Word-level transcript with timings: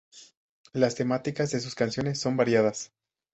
Las 0.73 0.95
temáticas 0.95 1.51
de 1.51 1.59
sus 1.59 1.75
canciones 1.75 2.19
son 2.19 2.35
variadas. 2.35 2.91